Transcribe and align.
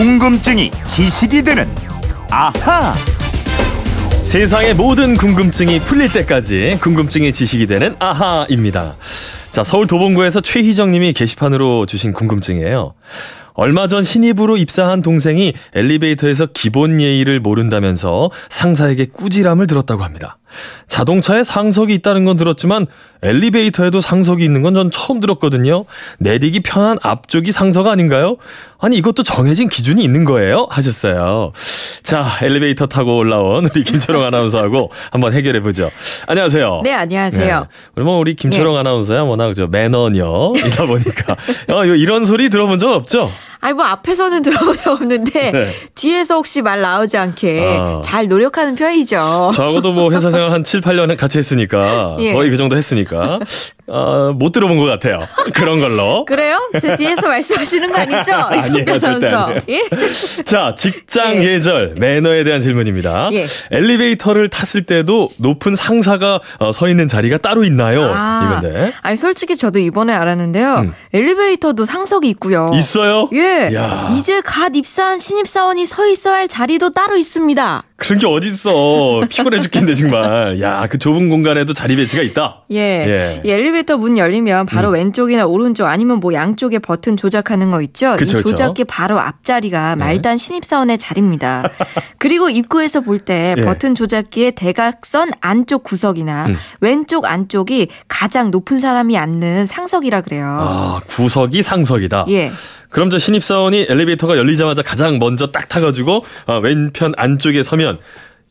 궁금증이 0.00 0.70
지식이 0.86 1.42
되는 1.42 1.68
아하. 2.30 2.94
세상의 4.24 4.72
모든 4.72 5.14
궁금증이 5.14 5.80
풀릴 5.80 6.10
때까지 6.10 6.78
궁금증이 6.80 7.34
지식이 7.34 7.66
되는 7.66 7.94
아하입니다. 7.98 8.96
자, 9.52 9.62
서울 9.62 9.86
도봉구에서 9.86 10.40
최희정 10.40 10.90
님이 10.90 11.12
게시판으로 11.12 11.84
주신 11.84 12.14
궁금증이에요. 12.14 12.94
얼마 13.52 13.88
전 13.88 14.02
신입으로 14.02 14.56
입사한 14.56 15.02
동생이 15.02 15.52
엘리베이터에서 15.74 16.46
기본 16.46 16.98
예의를 16.98 17.40
모른다면서 17.40 18.30
상사에게 18.48 19.04
꾸지람을 19.04 19.66
들었다고 19.66 20.02
합니다. 20.02 20.38
자동차에 20.88 21.44
상석이 21.44 21.94
있다는 21.94 22.24
건 22.24 22.36
들었지만 22.36 22.86
엘리베이터에도 23.22 24.00
상석이 24.00 24.42
있는 24.44 24.62
건 24.62 24.70
전 24.74 24.90
처음 24.90 25.20
들었거든요. 25.20 25.84
내리기 26.20 26.60
편한 26.60 26.96
앞쪽이 27.02 27.50
상석 27.52 27.86
아닌가요? 27.88 28.36
아니 28.78 28.96
이것도 28.96 29.24
정해진 29.24 29.68
기준이 29.68 30.02
있는 30.02 30.24
거예요? 30.24 30.66
하셨어요. 30.70 31.52
자 32.02 32.24
엘리베이터 32.42 32.86
타고 32.86 33.16
올라온 33.16 33.66
우리 33.74 33.84
김철ong 33.84 34.24
아나운서하고 34.24 34.90
한번 35.10 35.32
해결해 35.34 35.60
보죠. 35.60 35.90
안녕하세요. 36.26 36.80
네, 36.84 36.92
안녕하세요. 36.94 37.66
네. 37.96 38.02
뭐 38.02 38.16
우리 38.18 38.34
김철ong 38.36 38.74
네. 38.74 38.80
아나운서야 38.80 39.22
워낙 39.22 39.52
저 39.54 39.66
매너녀이다 39.66 40.86
보니까 40.86 41.36
어, 41.68 41.84
이런 41.84 42.24
소리 42.24 42.48
들어본 42.48 42.78
적 42.78 42.90
없죠? 42.92 43.30
아니 43.60 43.74
뭐 43.74 43.84
앞에서는 43.84 44.42
들어본 44.44 44.76
적 44.76 44.92
없는데 44.92 45.52
네. 45.52 45.68
뒤에서 45.94 46.36
혹시 46.36 46.62
말 46.62 46.80
나오지 46.80 47.16
않게 47.16 47.76
아. 47.78 48.02
잘 48.04 48.26
노력하는 48.26 48.74
편이죠. 48.74 49.50
저하고도 49.54 49.92
뭐 49.92 50.10
회사 50.12 50.30
생활 50.30 50.50
한 50.50 50.64
7, 50.64 50.80
8년 50.80 51.16
같이 51.16 51.38
했으니까 51.38 52.16
예. 52.20 52.32
거의 52.32 52.50
그 52.50 52.56
정도 52.56 52.76
했으니까 52.76 53.38
어, 53.92 54.32
못 54.34 54.52
들어본 54.52 54.78
것 54.78 54.84
같아요. 54.84 55.26
그런 55.52 55.80
걸로. 55.80 56.24
그래요? 56.30 56.58
제 56.80 56.96
뒤에서 56.96 57.28
말씀하시는 57.28 57.90
거 57.90 57.98
아니죠? 57.98 58.32
아니에요, 58.50 58.98
절대 59.00 59.26
아니에요. 59.28 59.60
예? 59.68 59.82
자, 60.44 60.74
직장 60.76 61.42
예. 61.42 61.54
예절, 61.54 61.94
매너에 61.98 62.44
대한 62.44 62.60
질문입니다. 62.60 63.30
예. 63.32 63.46
엘리베이터를 63.72 64.48
탔을 64.48 64.84
때도 64.84 65.30
높은 65.38 65.74
상사가 65.74 66.40
어, 66.58 66.72
서 66.72 66.88
있는 66.88 67.08
자리가 67.08 67.38
따로 67.38 67.64
있나요? 67.64 68.12
아, 68.14 68.58
이건데. 68.60 68.92
아니, 69.02 69.16
솔직히 69.16 69.56
저도 69.56 69.80
이번에 69.80 70.14
알았는데요. 70.14 70.74
음. 70.76 70.94
엘리베이터도 71.12 71.84
상석이 71.84 72.28
있고요. 72.30 72.70
있어요? 72.74 73.28
예. 73.32 73.70
야. 73.74 74.10
이제 74.16 74.40
갓 74.42 74.74
입사한 74.76 75.18
신입 75.18 75.48
사원이 75.48 75.86
서 75.86 76.06
있어야 76.06 76.36
할 76.36 76.48
자리도 76.48 76.90
따로 76.90 77.16
있습니다. 77.16 77.82
그런 78.00 78.18
게 78.18 78.26
어딨어. 78.26 79.26
피곤해 79.28 79.60
죽겠는데, 79.60 79.94
정말. 79.94 80.58
야, 80.62 80.86
그 80.88 80.96
좁은 80.96 81.28
공간에도 81.28 81.74
자리 81.74 81.96
배치가 81.96 82.22
있다. 82.22 82.62
예. 82.72 82.78
예. 82.78 83.42
이 83.44 83.50
엘리베이터 83.50 83.98
문 83.98 84.16
열리면 84.16 84.64
바로 84.64 84.88
음. 84.88 84.94
왼쪽이나 84.94 85.44
오른쪽 85.44 85.86
아니면 85.86 86.18
뭐 86.18 86.32
양쪽에 86.32 86.78
버튼 86.78 87.18
조작하는 87.18 87.70
거 87.70 87.82
있죠? 87.82 88.16
그쵸, 88.16 88.38
이 88.38 88.42
조작기 88.42 88.84
그쵸. 88.84 88.88
바로 88.88 89.20
앞자리가 89.20 89.96
네. 89.96 90.04
말단 90.04 90.38
신입사원의 90.38 90.96
자리입니다. 90.96 91.70
그리고 92.18 92.48
입구에서 92.48 93.02
볼때 93.02 93.54
예. 93.58 93.62
버튼 93.62 93.94
조작기의 93.94 94.52
대각선 94.52 95.30
안쪽 95.42 95.82
구석이나 95.82 96.46
음. 96.46 96.56
왼쪽 96.80 97.26
안쪽이 97.26 97.88
가장 98.08 98.50
높은 98.50 98.78
사람이 98.78 99.18
앉는 99.18 99.66
상석이라 99.66 100.22
그래요. 100.22 100.46
아, 100.46 101.00
구석이 101.06 101.62
상석이다? 101.62 102.24
예. 102.30 102.50
그럼 102.90 103.08
저 103.08 103.18
신입사원이 103.18 103.86
엘리베이터가 103.88 104.36
열리자마자 104.36 104.82
가장 104.82 105.18
먼저 105.18 105.50
딱 105.52 105.68
타가지고 105.68 106.24
어, 106.46 106.58
왼편 106.58 107.12
안쪽에 107.16 107.62
서면 107.62 107.89
보면 107.90 108.02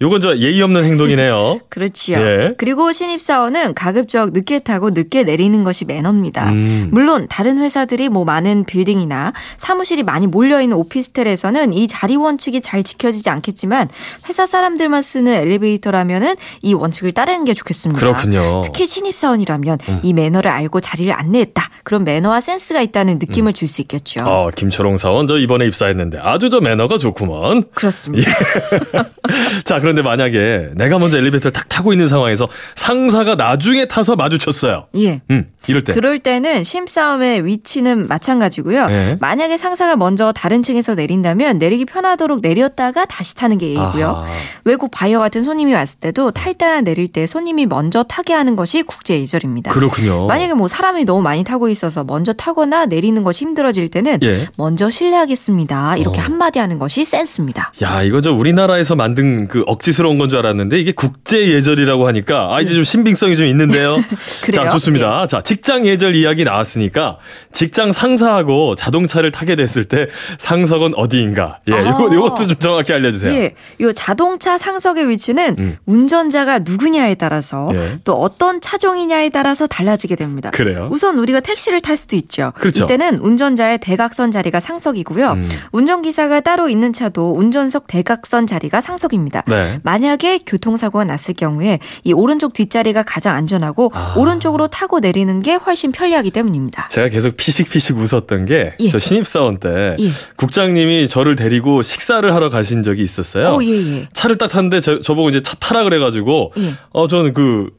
요건 0.01 0.21
저 0.21 0.37
예의 0.37 0.61
없는 0.61 0.85
행동이네요. 0.85 1.59
그렇지요. 1.67 2.17
예. 2.19 2.53
그리고 2.57 2.93
신입사원은 2.93 3.73
가급적 3.73 4.31
늦게 4.31 4.59
타고 4.59 4.91
늦게 4.91 5.23
내리는 5.23 5.61
것이 5.65 5.83
매너입니다. 5.83 6.51
음. 6.51 6.87
물론 6.91 7.27
다른 7.29 7.57
회사들이 7.57 8.07
뭐 8.07 8.23
많은 8.23 8.63
빌딩이나 8.63 9.33
사무실이 9.57 10.03
많이 10.03 10.25
몰려있는 10.25 10.77
오피스텔에서는 10.77 11.73
이 11.73 11.87
자리 11.89 12.15
원칙이 12.15 12.61
잘 12.61 12.83
지켜지지 12.83 13.29
않겠지만 13.29 13.89
회사 14.29 14.45
사람들만 14.45 15.01
쓰는 15.01 15.33
엘리베이터라면은 15.33 16.35
이 16.61 16.73
원칙을 16.73 17.11
따르는 17.11 17.43
게 17.43 17.53
좋겠습니다. 17.53 17.99
그렇군요. 17.99 18.61
특히 18.63 18.85
신입사원이라면 18.85 19.79
음. 19.89 19.99
이 20.03 20.13
매너를 20.13 20.49
알고 20.49 20.79
자리를 20.79 21.11
안내했다. 21.13 21.69
그런 21.83 22.05
매너와 22.05 22.39
센스가 22.39 22.81
있다는 22.81 23.19
느낌을 23.19 23.51
음. 23.51 23.53
줄수 23.53 23.81
있겠죠. 23.81 24.21
어, 24.21 24.49
김초롱 24.55 24.97
사원 24.97 25.27
저 25.27 25.37
이번에 25.37 25.65
입사했는데 25.65 26.19
아주 26.19 26.49
저 26.49 26.61
매너가 26.61 26.97
좋구먼. 26.97 27.65
그렇습니다. 27.73 28.31
예. 28.31 29.59
자, 29.65 29.79
그 29.79 29.88
런데 29.89 30.01
만약에 30.01 30.69
내가 30.75 30.99
먼저 30.99 31.17
엘리베이터를 31.17 31.51
탁 31.51 31.67
타고 31.69 31.91
있는 31.93 32.07
상황에서 32.07 32.47
상사가 32.75 33.35
나중에 33.35 33.85
타서 33.85 34.15
마주쳤어요. 34.15 34.87
예. 34.97 35.21
음, 35.29 35.51
이럴 35.67 35.83
때. 35.83 35.93
그럴 35.93 36.19
때는 36.19 36.63
심싸움의 36.63 37.45
위치는 37.45 38.07
마찬가지고요. 38.07 38.87
예. 38.89 39.17
만약에 39.19 39.57
상사가 39.57 39.95
먼저 39.95 40.31
다른 40.31 40.63
층에서 40.63 40.95
내린다면 40.95 41.57
내리기 41.57 41.85
편하도록 41.85 42.39
내렸다가 42.41 43.05
다시 43.05 43.35
타는 43.35 43.57
게 43.57 43.67
예의고요. 43.67 44.07
아하. 44.07 44.25
외국 44.65 44.91
바이어 44.91 45.19
같은 45.19 45.43
손님이 45.43 45.73
왔을 45.73 45.99
때도 45.99 46.31
탈 46.31 46.53
때나 46.53 46.81
내릴 46.81 47.07
때 47.07 47.27
손님이 47.27 47.65
먼저 47.65 48.03
타게 48.03 48.33
하는 48.33 48.55
것이 48.55 48.83
국제 48.83 49.19
예절입니다. 49.19 49.71
그렇군요. 49.71 50.27
만약에 50.27 50.53
뭐 50.53 50.67
사람이 50.67 51.05
너무 51.05 51.21
많이 51.21 51.43
타고 51.43 51.69
있어서 51.69 52.03
먼저 52.03 52.33
타거나 52.33 52.85
내리는 52.85 53.23
것이 53.23 53.45
힘들어질 53.45 53.89
때는 53.89 54.19
예. 54.23 54.47
먼저 54.57 54.89
실례하겠습니다. 54.89 55.97
이렇게 55.97 56.19
어. 56.19 56.23
한마디 56.23 56.59
하는 56.59 56.79
것이 56.79 57.05
센스입니다. 57.05 57.71
야, 57.81 58.03
이거 58.03 58.21
저 58.21 58.31
우리나라에서 58.33 58.95
만든 58.95 59.47
그 59.47 59.63
억지스러운 59.79 60.17
건 60.17 60.29
줄 60.29 60.37
알았는데 60.39 60.79
이게 60.79 60.91
국제 60.91 61.47
예절이라고 61.47 62.05
하니까 62.07 62.53
아 62.55 62.61
이제 62.61 62.75
좀 62.75 62.83
신빙성이 62.83 63.35
좀 63.35 63.47
있는데요. 63.47 63.95
자 64.53 64.69
좋습니다. 64.69 65.21
예. 65.23 65.27
자 65.27 65.41
직장 65.41 65.87
예절 65.87 66.13
이야기 66.13 66.43
나왔으니까 66.43 67.17
직장 67.51 67.91
상사하고 67.91 68.75
자동차를 68.75 69.31
타게 69.31 69.55
됐을 69.55 69.85
때 69.85 70.07
상석은 70.37 70.93
어디인가? 70.95 71.59
예, 71.69 71.73
아. 71.73 71.89
요거 71.89 72.13
요것도 72.13 72.47
좀 72.47 72.55
정확히 72.57 72.93
알려주세요. 72.93 73.33
예, 73.33 73.55
요 73.81 73.91
자동차 73.91 74.57
상석의 74.59 75.09
위치는 75.09 75.55
음. 75.57 75.77
운전자가 75.87 76.59
누구냐에 76.59 77.15
따라서 77.15 77.71
예. 77.73 77.97
또 78.03 78.13
어떤 78.13 78.61
차종이냐에 78.61 79.29
따라서 79.29 79.65
달라지게 79.65 80.15
됩니다. 80.15 80.51
그래요? 80.51 80.89
우선 80.91 81.17
우리가 81.17 81.39
택시를 81.39 81.81
탈 81.81 81.97
수도 81.97 82.15
있죠. 82.17 82.53
그렇죠. 82.55 82.83
이때는 82.83 83.17
운전자의 83.19 83.79
대각선 83.79 84.29
자리가 84.29 84.59
상석이고요. 84.59 85.31
음. 85.31 85.49
운전기사가 85.71 86.41
따로 86.41 86.69
있는 86.69 86.93
차도 86.93 87.35
운전석 87.35 87.87
대각선 87.87 88.45
자리가 88.45 88.81
상석입니다. 88.81 89.43
네. 89.47 89.68
만약에 89.83 90.39
교통사고가 90.45 91.03
났을 91.03 91.33
경우에 91.33 91.79
이 92.03 92.13
오른쪽 92.13 92.53
뒷자리가 92.53 93.03
가장 93.03 93.35
안전하고 93.35 93.91
아. 93.93 94.13
오른쪽으로 94.17 94.67
타고 94.67 94.99
내리는 94.99 95.41
게 95.41 95.55
훨씬 95.55 95.91
편리하기 95.91 96.31
때문입니다. 96.31 96.87
제가 96.89 97.09
계속 97.09 97.37
피식피식 97.37 97.97
웃었던 97.97 98.45
게저 98.45 98.75
예. 98.79 98.99
신입사원 98.99 99.59
때 99.59 99.95
예. 99.99 100.09
국장님이 100.35 101.07
저를 101.07 101.35
데리고 101.35 101.81
식사를 101.81 102.33
하러 102.33 102.49
가신 102.49 102.83
적이 102.83 103.03
있었어요. 103.03 103.55
오, 103.55 103.63
예, 103.63 103.69
예. 103.69 104.07
차를 104.13 104.37
딱 104.37 104.47
탔는데 104.47 104.81
저, 104.81 105.01
저보고 105.01 105.29
이제 105.29 105.41
차 105.41 105.55
타라 105.55 105.83
그래가지고 105.83 106.53
예. 106.57 106.73
어 106.91 107.07
저는 107.07 107.33
그 107.33 107.78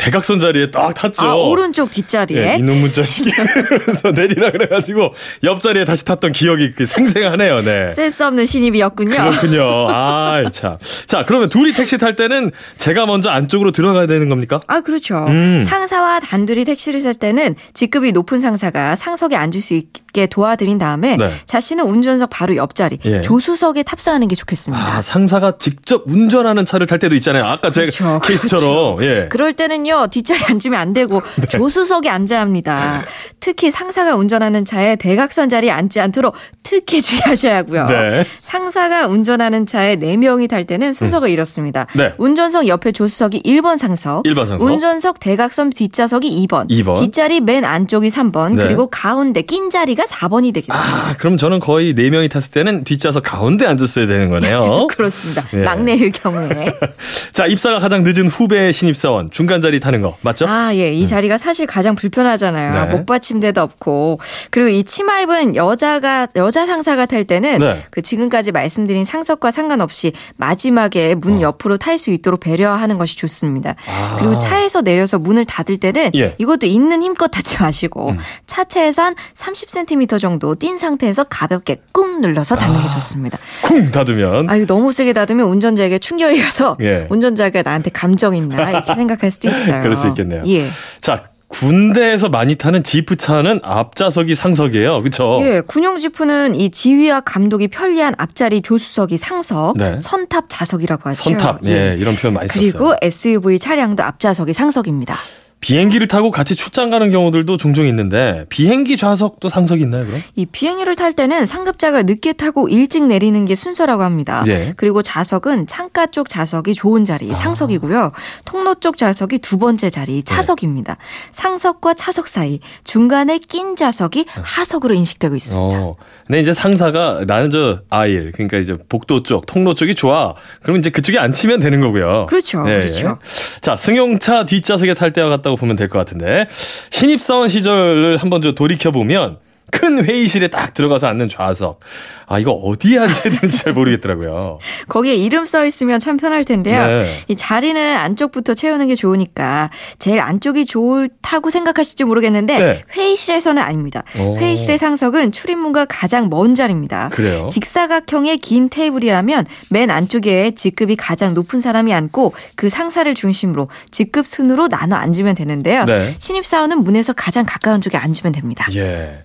대각선 0.00 0.40
자리에 0.40 0.70
딱 0.70 0.94
탔죠. 0.94 1.22
아, 1.22 1.34
오른쪽 1.34 1.90
뒷자리에. 1.90 2.40
네, 2.40 2.56
이놈 2.58 2.80
문자식이 2.80 3.30
그래서 3.68 4.10
내리라 4.12 4.50
그래가지고 4.50 5.14
옆자리에 5.44 5.84
다시 5.84 6.06
탔던 6.06 6.32
기억이 6.32 6.72
그 6.72 6.86
생생하네요. 6.86 7.60
네. 7.60 7.92
센스 7.92 8.22
없는 8.22 8.46
신입이었군요. 8.46 9.10
그렇군요. 9.10 9.62
아, 9.92 10.42
참. 10.52 10.78
자, 11.06 11.26
그러면 11.26 11.50
둘이 11.50 11.74
택시 11.74 11.98
탈 11.98 12.16
때는 12.16 12.50
제가 12.78 13.04
먼저 13.04 13.28
안쪽으로 13.28 13.72
들어가야 13.72 14.06
되는 14.06 14.30
겁니까? 14.30 14.58
아, 14.68 14.80
그렇죠. 14.80 15.26
음. 15.28 15.62
상사와 15.62 16.20
단둘이 16.20 16.64
택시를 16.64 17.02
탈 17.02 17.12
때는 17.12 17.54
직급이 17.74 18.12
높은 18.12 18.38
상사가 18.38 18.96
상석에 18.96 19.36
앉을 19.36 19.60
수 19.60 19.74
있게 19.74 20.00
도와드린 20.26 20.78
다음에 20.78 21.16
네. 21.16 21.30
자신은 21.46 21.84
운전석 21.84 22.30
바로 22.30 22.56
옆자리 22.56 22.98
예. 23.04 23.20
조수석에 23.20 23.82
탑승하는 23.82 24.28
게 24.28 24.34
좋겠습니다. 24.34 24.96
아, 24.96 25.02
상사가 25.02 25.58
직접 25.58 26.02
운전하는 26.06 26.64
차를 26.64 26.86
탈 26.86 26.98
때도 26.98 27.14
있잖아요. 27.16 27.44
아까 27.44 27.70
제 27.70 27.82
그렇죠. 27.82 28.20
케이스처럼. 28.24 28.96
그렇죠. 28.96 28.98
예. 29.02 29.28
그럴 29.28 29.52
때는요. 29.52 30.08
뒷자리 30.10 30.40
앉으면 30.44 30.78
안 30.80 30.92
되고 30.92 31.22
네. 31.40 31.46
조수석에 31.46 32.08
앉아야 32.08 32.40
합니다. 32.40 33.02
특히 33.40 33.70
상사가 33.70 34.14
운전하는 34.14 34.64
차에 34.64 34.96
대각선 34.96 35.48
자리에 35.48 35.70
앉지 35.70 36.00
않도록 36.00 36.34
특히 36.62 37.00
주의하셔야 37.00 37.56
하고요. 37.58 37.86
네. 37.86 38.24
상사가 38.40 39.06
운전하는 39.06 39.66
차에 39.66 39.96
4명이 39.96 40.48
탈 40.48 40.64
때는 40.66 40.92
순서가 40.92 41.26
음. 41.26 41.30
이렇습니다. 41.30 41.86
네. 41.94 42.14
운전석 42.18 42.66
옆에 42.68 42.92
조수석이 42.92 43.42
1번 43.42 43.78
상석, 43.78 44.24
1번 44.24 44.46
상석, 44.46 44.62
운전석 44.62 45.20
대각선 45.20 45.70
뒷좌석이 45.70 46.46
2번, 46.46 46.68
2번. 46.70 47.00
뒷자리 47.00 47.40
맨 47.40 47.64
안쪽이 47.64 48.08
3번, 48.08 48.56
그리고 48.56 48.88
가운데 48.88 49.42
낀 49.42 49.70
자리가 49.70 49.99
4번이 50.04 50.52
되겠습니다. 50.54 50.74
아, 50.74 51.14
그럼 51.18 51.36
저는 51.36 51.58
거의 51.60 51.94
4명이 51.94 52.30
탔을 52.30 52.50
때는 52.50 52.84
뒷좌석 52.84 53.22
가운데 53.22 53.66
앉았어야 53.66 54.06
되는 54.06 54.28
거네요. 54.28 54.86
그렇습니다. 54.92 55.46
네. 55.52 55.62
막내일 55.64 56.12
경우에. 56.12 56.74
자, 57.32 57.46
입사가 57.46 57.78
가장 57.78 58.02
늦은 58.02 58.28
후배 58.28 58.72
신입사원 58.72 59.30
중간 59.30 59.60
자리 59.60 59.80
타는 59.80 60.00
거 60.02 60.16
맞죠? 60.20 60.46
아, 60.48 60.74
예. 60.74 60.92
이 60.92 61.02
음. 61.02 61.06
자리가 61.06 61.38
사실 61.38 61.66
가장 61.66 61.94
불편하잖아요. 61.94 62.86
네. 62.86 62.96
목받침대도 62.96 63.60
없고. 63.60 64.20
그리고 64.50 64.68
이 64.68 64.84
치마 64.84 65.20
입은 65.20 65.56
여자가 65.56 66.28
여자 66.36 66.66
상사가 66.66 67.06
탈 67.06 67.24
때는 67.24 67.58
네. 67.58 67.84
그 67.90 68.02
지금까지 68.02 68.52
말씀드린 68.52 69.04
상석과 69.04 69.50
상관없이 69.50 70.12
마지막에 70.36 71.14
문 71.14 71.38
어. 71.38 71.40
옆으로 71.42 71.76
탈 71.76 71.98
수 71.98 72.10
있도록 72.10 72.40
배려하는 72.40 72.98
것이 72.98 73.16
좋습니다. 73.16 73.74
아. 73.86 74.16
그리고 74.18 74.38
차에서 74.38 74.80
내려서 74.80 75.18
문을 75.18 75.44
닫을 75.44 75.76
때는 75.76 76.12
예. 76.14 76.34
이것도 76.38 76.66
있는 76.66 77.02
힘껏 77.02 77.28
닫지 77.28 77.60
마시고 77.60 78.10
음. 78.10 78.18
차체에서 78.46 79.02
한 79.02 79.14
30cm 79.34 79.89
1cm 79.90 80.20
정도 80.20 80.54
뛴 80.54 80.78
상태에서 80.78 81.24
가볍게 81.24 81.80
꾹 81.92 82.20
눌러서 82.20 82.56
닫는 82.56 82.78
아, 82.78 82.82
게 82.82 82.88
좋습니다. 82.88 83.38
쿵 83.62 83.90
닫으면. 83.90 84.48
아, 84.48 84.56
이거 84.56 84.66
너무 84.66 84.92
세게 84.92 85.12
닫으면 85.12 85.46
운전자에게 85.46 85.98
충격이 85.98 86.40
가서 86.42 86.76
예. 86.80 87.06
운전자가 87.10 87.62
나한테 87.62 87.90
감정 87.90 88.36
있나 88.36 88.70
이렇게 88.70 88.94
생각할 88.94 89.30
수도 89.30 89.48
있어요. 89.48 89.80
그럴 89.82 89.96
수 89.96 90.08
있겠네요. 90.08 90.42
예. 90.46 90.66
자, 91.00 91.24
군대에서 91.48 92.28
많이 92.28 92.54
타는 92.54 92.84
지프차는 92.84 93.60
앞좌석이 93.64 94.36
상석이에요. 94.36 95.02
그렇죠? 95.02 95.40
예, 95.42 95.60
군용 95.60 95.98
지프는 95.98 96.54
이 96.54 96.70
지휘와 96.70 97.22
감독이 97.22 97.66
편리한 97.66 98.14
앞자리 98.18 98.62
조수석이 98.62 99.16
상석, 99.16 99.76
네. 99.76 99.98
선탑 99.98 100.44
좌석이라고 100.48 101.08
하죠. 101.10 101.22
선탑. 101.24 101.66
예, 101.66 101.70
예 101.70 101.96
이런 101.98 102.14
표현 102.14 102.34
많이 102.34 102.48
그리고 102.48 102.78
썼어요. 102.78 102.88
그리고 102.90 102.96
SUV 103.02 103.58
차량도 103.58 104.04
앞좌석이 104.04 104.52
상석입니다. 104.52 105.16
비행기를 105.60 106.08
타고 106.08 106.30
같이 106.30 106.56
출장 106.56 106.88
가는 106.88 107.10
경우들도 107.10 107.58
종종 107.58 107.86
있는데 107.86 108.46
비행기 108.48 108.96
좌석도 108.96 109.48
상석이 109.48 109.82
있나요, 109.82 110.06
그럼? 110.06 110.22
이 110.34 110.46
비행기를 110.46 110.96
탈 110.96 111.12
때는 111.12 111.44
상급자가 111.44 112.02
늦게 112.02 112.32
타고 112.32 112.68
일찍 112.68 113.04
내리는 113.04 113.44
게 113.44 113.54
순서라고 113.54 114.02
합니다. 114.02 114.42
네. 114.46 114.72
그리고 114.76 115.02
좌석은 115.02 115.66
창가 115.66 116.06
쪽 116.06 116.28
좌석이 116.28 116.74
좋은 116.74 117.04
자리, 117.04 117.30
아. 117.30 117.34
상석이고요. 117.34 118.12
통로 118.46 118.74
쪽 118.76 118.96
좌석이 118.96 119.38
두 119.40 119.58
번째 119.58 119.90
자리, 119.90 120.22
차석입니다. 120.22 120.94
네. 120.94 120.98
상석과 121.32 121.94
차석 121.94 122.26
사이 122.26 122.60
중간에 122.84 123.38
낀 123.38 123.76
좌석이 123.76 124.26
하석으로 124.30 124.94
인식되고 124.94 125.36
있습니다. 125.36 125.78
어. 125.78 125.96
근데 126.30 126.42
이제 126.42 126.52
상사가 126.54 127.24
나는 127.26 127.50
저 127.50 127.80
아일 127.90 128.30
그러니까 128.30 128.58
이제 128.58 128.76
복도 128.88 129.24
쪽, 129.24 129.46
통로 129.46 129.74
쪽이 129.74 129.96
좋아. 129.96 130.36
그러면 130.62 130.78
이제 130.78 130.88
그쪽에 130.88 131.18
앉히면 131.18 131.58
되는 131.58 131.80
거고요. 131.80 132.26
그렇죠. 132.26 132.62
네. 132.62 132.78
그렇죠. 132.78 133.18
자, 133.60 133.76
승용차 133.76 134.46
뒷좌석에 134.46 134.94
탈 134.94 135.12
때와 135.12 135.28
같다 135.28 135.40
있다고 135.40 135.56
보면 135.56 135.74
될 135.74 135.88
것 135.88 135.98
같은데 135.98 136.46
신입사원 136.90 137.48
시절을 137.48 138.18
한번 138.18 138.42
좀 138.42 138.54
돌이켜 138.54 138.92
보면 138.92 139.38
큰 139.70 140.04
회의실에 140.04 140.48
딱 140.48 140.74
들어가서 140.74 141.06
앉는 141.08 141.28
좌석. 141.28 141.80
아, 142.26 142.38
이거 142.38 142.52
어디에 142.52 142.98
앉아야 142.98 143.32
되는지 143.34 143.58
잘 143.58 143.72
모르겠더라고요. 143.72 144.58
거기에 144.88 145.14
이름 145.14 145.44
써 145.44 145.64
있으면 145.66 145.98
참 145.98 146.16
편할 146.16 146.44
텐데요. 146.44 146.86
네. 146.86 147.06
이 147.28 147.34
자리는 147.34 147.96
안쪽부터 147.96 148.54
채우는 148.54 148.86
게 148.86 148.94
좋으니까 148.94 149.70
제일 149.98 150.20
안쪽이 150.20 150.64
좋다고 150.66 151.50
생각하실지 151.50 152.04
모르겠는데 152.04 152.58
네. 152.58 152.82
회의실에서는 152.92 153.60
아닙니다. 153.60 154.04
오. 154.20 154.36
회의실의 154.36 154.78
상석은 154.78 155.32
출입문과 155.32 155.86
가장 155.86 156.28
먼 156.30 156.54
자리입니다. 156.54 157.08
그래요? 157.10 157.48
직사각형의 157.50 158.38
긴 158.38 158.68
테이블이라면 158.68 159.46
맨 159.70 159.90
안쪽에 159.90 160.52
직급이 160.52 160.94
가장 160.96 161.34
높은 161.34 161.58
사람이 161.58 161.92
앉고 161.92 162.34
그 162.54 162.68
상사를 162.68 163.12
중심으로 163.14 163.68
직급 163.90 164.26
순으로 164.26 164.68
나눠 164.68 164.96
앉으면 164.98 165.34
되는데요. 165.34 165.84
네. 165.84 166.14
신입사원은 166.18 166.84
문에서 166.84 167.12
가장 167.12 167.44
가까운 167.44 167.80
쪽에 167.80 167.98
앉으면 167.98 168.32
됩니다. 168.32 168.66
예. 168.74 169.24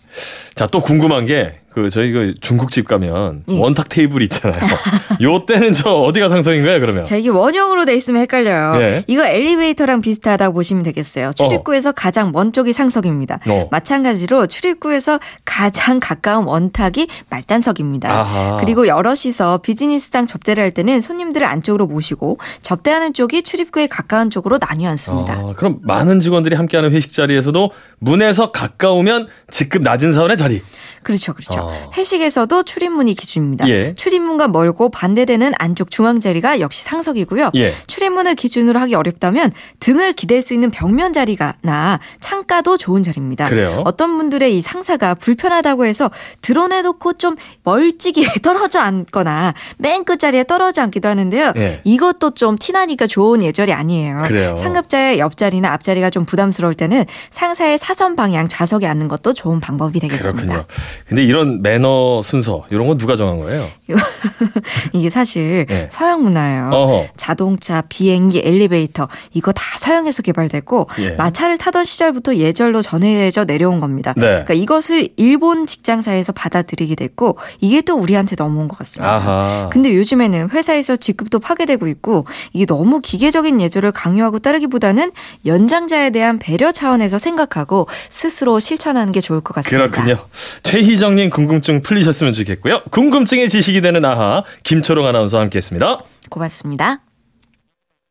자, 0.55 0.67
또 0.67 0.81
궁금한 0.81 1.25
게, 1.25 1.59
그, 1.75 1.89
저희 1.89 2.13
그 2.13 2.33
중국집 2.39 2.87
가면 2.87 3.43
예. 3.49 3.59
원탁 3.59 3.89
테이블 3.89 4.21
있잖아요. 4.23 4.61
요 5.21 5.45
때는 5.45 5.73
저 5.73 5.89
어디가 5.91 6.29
상성인가요, 6.29 6.79
그러면? 6.79 7.03
자, 7.03 7.17
이게 7.17 7.27
원형으로 7.27 7.83
돼 7.83 7.93
있으면 7.93 8.21
헷갈려요. 8.21 8.81
예. 8.81 9.03
이거 9.07 9.25
엘리베이터랑 9.27 9.99
비슷하다고 9.99 10.53
보시면 10.53 10.83
되겠어요. 10.83 11.33
출입구에서 11.33 11.89
어. 11.89 11.91
가장 11.91 12.31
먼 12.31 12.53
쪽이 12.53 12.71
상석입니다. 12.71 13.39
어. 13.49 13.67
마찬가지로 13.71 14.45
출입구에서 14.45 15.19
가장 15.43 15.99
가까운 15.99 16.45
원탁이 16.45 17.09
말단석입니다. 17.29 18.09
아하. 18.09 18.57
그리고 18.61 18.87
여럿이서 18.87 19.57
비즈니스장 19.57 20.27
접대를 20.27 20.63
할 20.63 20.71
때는 20.71 21.01
손님들을 21.01 21.45
안쪽으로 21.45 21.87
모시고 21.87 22.39
접대하는 22.61 23.11
쪽이 23.11 23.43
출입구에 23.43 23.87
가까운 23.87 24.29
쪽으로 24.29 24.59
나뉘어 24.65 24.89
앉습니다. 24.91 25.33
아, 25.33 25.53
그럼 25.57 25.79
많은 25.83 26.21
직원들이 26.21 26.55
함께하는 26.55 26.93
회식 26.93 27.11
자리에서도 27.11 27.69
문에서 27.99 28.53
가까우면 28.53 29.27
직급 29.51 29.81
낮은 29.81 30.13
사원의 30.13 30.37
자리. 30.37 30.61
그렇죠, 31.03 31.33
그렇죠. 31.33 31.64
어. 31.65 31.91
회식에서도 31.97 32.63
출입문이 32.63 33.13
기준입니다. 33.15 33.67
예. 33.69 33.95
출입문과 33.95 34.47
멀고 34.47 34.89
반대되는 34.89 35.53
안쪽 35.57 35.91
중앙 35.91 36.19
자리가 36.19 36.59
역시 36.59 36.83
상석이고요. 36.83 37.51
예. 37.55 37.73
출입문을 37.87 38.35
기준으로 38.35 38.79
하기 38.81 38.95
어렵다면 38.95 39.51
등을 39.79 40.13
기댈 40.13 40.41
수 40.41 40.53
있는 40.53 40.71
벽면 40.71 41.13
자리가나 41.13 41.99
창가도 42.19 42.77
좋은 42.77 43.03
자리입니다. 43.03 43.47
그래요? 43.47 43.81
어떤 43.85 44.17
분들의 44.17 44.55
이 44.55 44.61
상사가 44.61 45.15
불편하다고 45.15 45.85
해서 45.85 46.11
드러내놓고 46.41 47.13
좀 47.13 47.35
멀찍이 47.63 48.25
떨어져 48.43 48.79
앉거나 48.79 49.53
맨 49.77 50.03
끝자리에 50.03 50.43
떨어져 50.43 50.83
앉기도 50.83 51.07
하는데요. 51.09 51.53
예. 51.57 51.81
이것도 51.83 52.31
좀 52.31 52.57
티나니까 52.57 53.07
좋은 53.07 53.41
예절이 53.41 53.73
아니에요. 53.73 54.23
그래요. 54.27 54.55
상급자의 54.57 55.19
옆자리나 55.19 55.71
앞자리가 55.73 56.09
좀 56.09 56.25
부담스러울 56.25 56.73
때는 56.75 57.05
상사의 57.31 57.77
사선 57.77 58.15
방향 58.15 58.47
좌석에 58.47 58.87
앉는 58.87 59.07
것도 59.07 59.33
좋은 59.33 59.59
방법이 59.59 59.99
되겠습니다. 59.99 60.41
그렇군요. 60.41 60.65
근데 61.07 61.23
이런 61.23 61.54
매너 61.61 62.21
순서 62.23 62.65
이런 62.69 62.87
건 62.87 62.97
누가 62.97 63.15
정한 63.15 63.39
거예요? 63.39 63.67
이게 64.93 65.09
사실 65.09 65.65
네. 65.67 65.87
서양 65.91 66.23
문화예요. 66.23 66.69
어허. 66.71 67.07
자동차, 67.17 67.81
비행기, 67.87 68.41
엘리베이터 68.43 69.07
이거 69.33 69.51
다 69.51 69.63
서양에서 69.77 70.21
개발됐고 70.21 70.87
예. 70.99 71.11
마차를 71.11 71.57
타던 71.57 71.83
시절부터 71.83 72.35
예절로 72.35 72.81
전해져 72.81 73.45
내려온 73.45 73.79
겁니다. 73.79 74.13
네. 74.15 74.21
그러니까 74.21 74.53
이것을 74.53 75.09
일본 75.17 75.67
직장사에서 75.67 76.33
받아들이게 76.33 76.95
됐고 76.95 77.37
이게 77.61 77.81
또 77.81 77.95
우리한테 77.95 78.35
넘어온 78.37 78.67
것 78.67 78.77
같습니다. 78.79 79.13
아하. 79.13 79.69
근데 79.71 79.93
요즘에는 79.95 80.49
회사에서 80.49 80.95
직급도 80.95 81.39
파괴되고 81.39 81.87
있고 81.87 82.25
이게 82.53 82.65
너무 82.65 82.99
기계적인 83.01 83.61
예절을 83.61 83.91
강요하고 83.91 84.39
따르기보다는 84.39 85.11
연장자에 85.45 86.09
대한 86.09 86.39
배려 86.39 86.71
차원에서 86.71 87.17
생각하고 87.17 87.87
스스로 88.09 88.59
실천하는 88.59 89.11
게 89.11 89.19
좋을 89.21 89.41
것 89.41 89.53
같습니다. 89.55 89.89
그렇군요. 89.89 90.17
최희정님 90.63 91.29
궁금증 91.45 91.81
풀리셨으면 91.81 92.33
좋겠고요. 92.33 92.81
궁금증의 92.91 93.49
지식이 93.49 93.81
되는 93.81 94.03
아하 94.03 94.43
김초롱 94.63 95.05
아나운서와 95.05 95.43
함께했습니다. 95.43 96.03
고맙습니다. 96.29 97.04